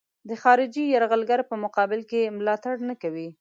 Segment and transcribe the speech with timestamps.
[0.29, 3.27] د خارجي یرغلګر په مقابل کې ملاتړ نه کوي.